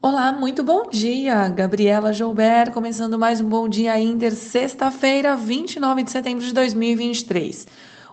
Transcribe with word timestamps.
Olá, 0.00 0.30
muito 0.32 0.62
bom 0.62 0.88
dia! 0.88 1.48
Gabriela 1.48 2.12
Joubert, 2.12 2.70
começando 2.72 3.18
mais 3.18 3.40
um 3.40 3.48
Bom 3.48 3.68
Dia 3.68 3.98
Inter, 3.98 4.32
sexta-feira, 4.32 5.36
29 5.36 6.04
de 6.04 6.12
setembro 6.12 6.44
de 6.44 6.54
2023. 6.54 7.66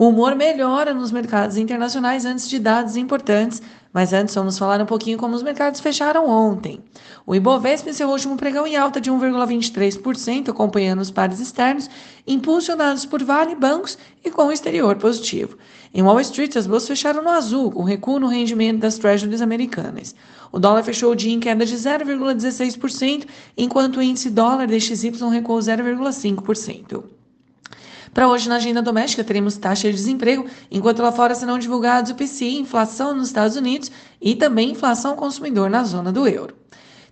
O 0.00 0.10
humor 0.10 0.36
melhora 0.36 0.94
nos 0.94 1.10
mercados 1.10 1.56
internacionais 1.56 2.24
antes 2.24 2.48
de 2.48 2.60
dados 2.60 2.94
importantes, 2.96 3.60
mas 3.92 4.12
antes 4.12 4.32
vamos 4.32 4.56
falar 4.56 4.80
um 4.80 4.86
pouquinho 4.86 5.18
como 5.18 5.34
os 5.34 5.42
mercados 5.42 5.80
fecharam 5.80 6.28
ontem. 6.28 6.78
O 7.26 7.34
Ibovespa 7.34 7.90
encerrou 7.90 8.12
o 8.12 8.14
último 8.14 8.36
pregão 8.36 8.64
em 8.64 8.76
alta 8.76 9.00
de 9.00 9.10
1,23%, 9.10 10.50
acompanhando 10.50 11.00
os 11.00 11.10
pares 11.10 11.40
externos, 11.40 11.90
impulsionados 12.24 13.04
por 13.04 13.24
Vale 13.24 13.56
Bancos 13.56 13.98
e 14.24 14.30
com 14.30 14.44
o 14.44 14.52
exterior 14.52 14.94
positivo. 14.94 15.58
Em 15.92 16.00
Wall 16.00 16.20
Street, 16.20 16.54
as 16.54 16.68
bolsas 16.68 16.90
fecharam 16.90 17.20
no 17.20 17.30
azul, 17.30 17.72
com 17.72 17.82
recuo 17.82 18.20
no 18.20 18.28
rendimento 18.28 18.78
das 18.78 18.98
treasuries 18.98 19.42
americanas. 19.42 20.14
O 20.52 20.60
dólar 20.60 20.84
fechou 20.84 21.10
o 21.10 21.16
dia 21.16 21.34
em 21.34 21.40
queda 21.40 21.66
de 21.66 21.74
0,16%, 21.74 23.26
enquanto 23.56 23.96
o 23.96 24.02
índice 24.02 24.30
dólar 24.30 24.68
DXY 24.68 25.10
recuou 25.28 25.58
0,5%. 25.58 27.17
Para 28.18 28.26
hoje, 28.26 28.48
na 28.48 28.56
agenda 28.56 28.82
doméstica, 28.82 29.22
teremos 29.22 29.56
taxa 29.56 29.88
de 29.88 29.94
desemprego, 29.94 30.44
enquanto 30.72 31.00
lá 31.00 31.12
fora 31.12 31.36
serão 31.36 31.56
divulgados 31.56 32.10
o 32.10 32.16
PCI, 32.16 32.58
inflação 32.58 33.14
nos 33.14 33.28
Estados 33.28 33.56
Unidos 33.56 33.92
e 34.20 34.34
também 34.34 34.72
inflação 34.72 35.14
consumidor 35.14 35.70
na 35.70 35.84
zona 35.84 36.10
do 36.10 36.26
euro. 36.26 36.56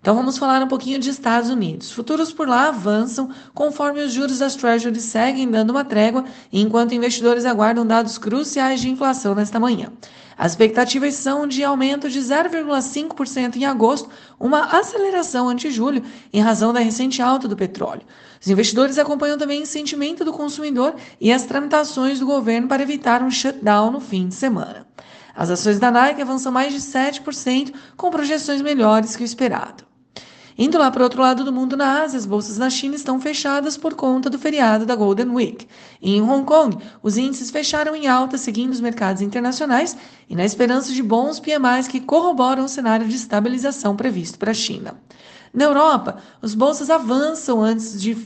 Então 0.00 0.16
vamos 0.16 0.36
falar 0.36 0.60
um 0.64 0.66
pouquinho 0.66 0.98
de 0.98 1.08
Estados 1.08 1.48
Unidos. 1.48 1.92
Futuros 1.92 2.32
por 2.32 2.48
lá 2.48 2.66
avançam 2.66 3.30
conforme 3.54 4.02
os 4.02 4.12
juros 4.12 4.40
das 4.40 4.56
Treasuries 4.56 5.04
seguem 5.04 5.48
dando 5.48 5.70
uma 5.70 5.84
trégua, 5.84 6.24
enquanto 6.52 6.92
investidores 6.92 7.44
aguardam 7.44 7.86
dados 7.86 8.18
cruciais 8.18 8.80
de 8.80 8.90
inflação 8.90 9.32
nesta 9.32 9.60
manhã. 9.60 9.92
As 10.38 10.52
expectativas 10.52 11.14
são 11.14 11.46
de 11.46 11.64
aumento 11.64 12.10
de 12.10 12.20
0,5% 12.20 13.56
em 13.56 13.64
agosto, 13.64 14.10
uma 14.38 14.78
aceleração 14.78 15.48
ante 15.48 15.70
julho, 15.70 16.02
em 16.30 16.40
razão 16.40 16.74
da 16.74 16.80
recente 16.80 17.22
alta 17.22 17.48
do 17.48 17.56
petróleo. 17.56 18.02
Os 18.38 18.48
investidores 18.48 18.98
acompanham 18.98 19.38
também 19.38 19.62
o 19.62 19.66
sentimento 19.66 20.24
do 20.24 20.34
consumidor 20.34 20.94
e 21.18 21.32
as 21.32 21.44
tramitações 21.44 22.20
do 22.20 22.26
governo 22.26 22.68
para 22.68 22.82
evitar 22.82 23.22
um 23.22 23.30
shutdown 23.30 23.90
no 23.90 24.00
fim 24.00 24.28
de 24.28 24.34
semana. 24.34 24.86
As 25.34 25.50
ações 25.50 25.78
da 25.78 25.90
Nike 25.90 26.20
avançam 26.20 26.52
mais 26.52 26.72
de 26.72 26.80
7%, 26.80 27.72
com 27.96 28.10
projeções 28.10 28.60
melhores 28.60 29.16
que 29.16 29.22
o 29.22 29.24
esperado. 29.24 29.84
Indo 30.58 30.78
lá 30.78 30.90
para 30.90 31.00
o 31.00 31.04
outro 31.04 31.20
lado 31.20 31.44
do 31.44 31.52
mundo, 31.52 31.76
na 31.76 32.02
Ásia, 32.02 32.18
as 32.18 32.24
bolsas 32.24 32.56
na 32.56 32.70
China 32.70 32.96
estão 32.96 33.20
fechadas 33.20 33.76
por 33.76 33.92
conta 33.92 34.30
do 34.30 34.38
feriado 34.38 34.86
da 34.86 34.96
Golden 34.96 35.28
Week. 35.30 35.66
E 36.00 36.16
em 36.16 36.22
Hong 36.22 36.46
Kong, 36.46 36.78
os 37.02 37.18
índices 37.18 37.50
fecharam 37.50 37.94
em 37.94 38.06
alta, 38.06 38.38
seguindo 38.38 38.72
os 38.72 38.80
mercados 38.80 39.20
internacionais 39.20 39.94
e 40.30 40.34
na 40.34 40.46
esperança 40.46 40.92
de 40.92 41.02
bons 41.02 41.38
PMIs 41.38 41.88
que 41.88 42.00
corroboram 42.00 42.64
o 42.64 42.68
cenário 42.68 43.06
de 43.06 43.14
estabilização 43.14 43.94
previsto 43.94 44.38
para 44.38 44.52
a 44.52 44.54
China. 44.54 44.94
Na 45.52 45.64
Europa, 45.64 46.22
os 46.40 46.54
bolsas 46.54 46.88
avançam 46.88 47.62
antes 47.62 48.00
de 48.00 48.16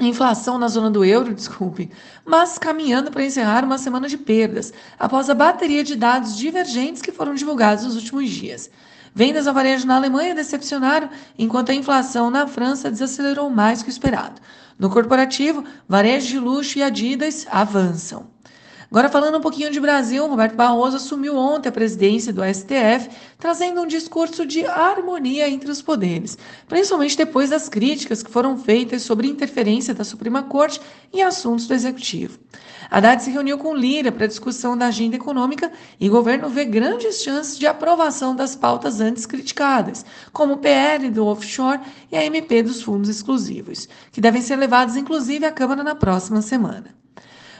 inflação 0.00 0.58
na 0.58 0.66
zona 0.66 0.90
do 0.90 1.04
euro, 1.04 1.32
desculpe, 1.34 1.90
mas 2.24 2.58
caminhando 2.58 3.10
para 3.10 3.24
encerrar 3.24 3.64
uma 3.64 3.78
semana 3.78 4.08
de 4.08 4.18
perdas, 4.18 4.72
após 4.98 5.30
a 5.30 5.34
bateria 5.34 5.84
de 5.84 5.94
dados 5.94 6.36
divergentes 6.36 7.02
que 7.02 7.12
foram 7.12 7.34
divulgados 7.34 7.84
nos 7.84 7.94
últimos 7.94 8.28
dias. 8.30 8.68
Vendas 9.16 9.46
ao 9.46 9.54
varejo 9.54 9.86
na 9.86 9.96
Alemanha 9.96 10.34
decepcionaram, 10.34 11.08
enquanto 11.38 11.70
a 11.70 11.74
inflação 11.74 12.30
na 12.30 12.46
França 12.46 12.90
desacelerou 12.90 13.48
mais 13.48 13.82
que 13.82 13.88
o 13.88 13.90
esperado. 13.90 14.42
No 14.78 14.90
corporativo, 14.90 15.64
varejo 15.88 16.26
de 16.26 16.38
luxo 16.38 16.78
e 16.78 16.82
Adidas 16.82 17.46
avançam. 17.50 18.26
Agora 18.88 19.08
falando 19.08 19.38
um 19.38 19.40
pouquinho 19.40 19.70
de 19.70 19.80
Brasil, 19.80 20.26
Roberto 20.28 20.54
Barroso 20.54 20.96
assumiu 20.96 21.36
ontem 21.36 21.68
a 21.68 21.72
presidência 21.72 22.32
do 22.32 22.42
STF, 22.44 23.10
trazendo 23.36 23.80
um 23.80 23.86
discurso 23.86 24.46
de 24.46 24.64
harmonia 24.64 25.48
entre 25.48 25.70
os 25.70 25.82
poderes, 25.82 26.38
principalmente 26.68 27.16
depois 27.16 27.50
das 27.50 27.68
críticas 27.68 28.22
que 28.22 28.30
foram 28.30 28.56
feitas 28.56 29.02
sobre 29.02 29.26
interferência 29.26 29.92
da 29.92 30.04
Suprema 30.04 30.44
Corte 30.44 30.80
em 31.12 31.22
assuntos 31.22 31.66
do 31.66 31.74
Executivo. 31.74 32.38
Haddad 32.88 33.20
se 33.22 33.30
reuniu 33.30 33.58
com 33.58 33.74
Lira 33.74 34.12
para 34.12 34.28
discussão 34.28 34.78
da 34.78 34.86
agenda 34.86 35.16
econômica 35.16 35.72
e 35.98 36.08
o 36.08 36.12
governo 36.12 36.48
vê 36.48 36.64
grandes 36.64 37.22
chances 37.22 37.58
de 37.58 37.66
aprovação 37.66 38.36
das 38.36 38.54
pautas 38.54 39.00
antes 39.00 39.26
criticadas, 39.26 40.06
como 40.32 40.54
o 40.54 40.58
PL 40.58 41.10
do 41.10 41.26
offshore 41.26 41.80
e 42.12 42.16
a 42.16 42.24
MP 42.24 42.62
dos 42.62 42.82
fundos 42.82 43.08
exclusivos, 43.08 43.88
que 44.12 44.20
devem 44.20 44.40
ser 44.40 44.54
levados 44.54 44.94
inclusive 44.94 45.44
à 45.44 45.50
Câmara 45.50 45.82
na 45.82 45.96
próxima 45.96 46.40
semana. 46.40 46.94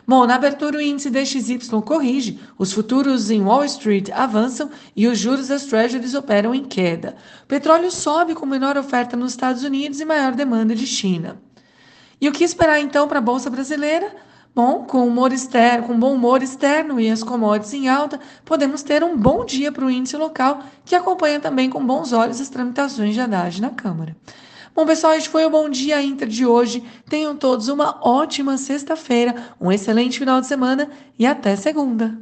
Bom, 0.06 0.24
na 0.24 0.36
abertura 0.36 0.78
o 0.78 0.80
índice 0.80 1.10
DXY 1.10 1.58
corrige, 1.84 2.38
os 2.56 2.72
futuros 2.72 3.28
em 3.28 3.42
Wall 3.42 3.64
Street 3.64 4.08
avançam 4.10 4.70
e 4.94 5.08
os 5.08 5.18
juros 5.18 5.48
das 5.48 5.64
treasuries 5.64 6.14
operam 6.14 6.54
em 6.54 6.64
queda. 6.64 7.16
O 7.42 7.46
petróleo 7.46 7.90
sobe 7.90 8.32
com 8.32 8.46
menor 8.46 8.78
oferta 8.78 9.16
nos 9.16 9.32
Estados 9.32 9.64
Unidos 9.64 9.98
e 9.98 10.04
maior 10.04 10.32
demanda 10.32 10.76
de 10.76 10.86
China. 10.86 11.42
E 12.20 12.28
o 12.28 12.32
que 12.32 12.44
esperar 12.44 12.78
então 12.78 13.08
para 13.08 13.18
a 13.18 13.22
bolsa 13.22 13.50
brasileira? 13.50 14.14
Bom, 14.54 14.84
com 14.84 15.06
humor 15.06 15.32
externo, 15.32 15.88
com 15.88 15.98
bom 15.98 16.14
humor 16.14 16.40
externo 16.40 17.00
e 17.00 17.10
as 17.10 17.22
commodities 17.22 17.74
em 17.74 17.88
alta, 17.88 18.20
podemos 18.44 18.84
ter 18.84 19.02
um 19.02 19.16
bom 19.16 19.44
dia 19.44 19.72
para 19.72 19.84
o 19.84 19.90
índice 19.90 20.16
local, 20.16 20.62
que 20.84 20.94
acompanha 20.94 21.40
também 21.40 21.68
com 21.68 21.84
bons 21.84 22.12
olhos 22.12 22.40
as 22.40 22.48
tramitações 22.48 23.12
de 23.12 23.20
Haddad 23.20 23.60
na 23.60 23.70
Câmara. 23.70 24.16
Bom, 24.76 24.84
pessoal, 24.84 25.14
este 25.14 25.30
foi 25.30 25.42
o 25.46 25.48
Bom 25.48 25.70
Dia 25.70 26.02
Inter 26.02 26.28
de 26.28 26.44
hoje. 26.44 26.84
Tenham 27.08 27.34
todos 27.34 27.68
uma 27.68 27.98
ótima 28.06 28.58
sexta-feira, 28.58 29.54
um 29.58 29.72
excelente 29.72 30.18
final 30.18 30.38
de 30.38 30.46
semana 30.46 30.90
e 31.18 31.24
até 31.24 31.56
segunda. 31.56 32.20